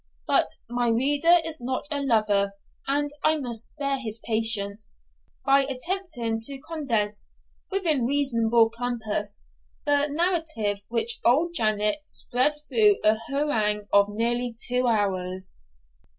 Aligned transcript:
But 0.25 0.47
my 0.67 0.87
reader 0.89 1.35
is 1.45 1.59
not 1.61 1.85
a 1.91 2.01
lover 2.01 2.53
and 2.87 3.11
I 3.23 3.37
must 3.37 3.69
spare 3.69 3.99
his 3.99 4.17
patience, 4.25 4.97
by 5.45 5.61
attempting 5.65 6.39
to 6.41 6.59
condense 6.67 7.29
within 7.69 8.07
reasonable 8.07 8.71
compass 8.71 9.43
the 9.85 10.07
narrative 10.07 10.83
which 10.87 11.19
old 11.23 11.53
Janet 11.53 11.97
spread 12.07 12.55
through 12.67 12.95
a 13.03 13.19
harangue 13.29 13.85
of 13.93 14.09
nearly 14.09 14.55
two 14.59 14.87
hours. 14.87 15.55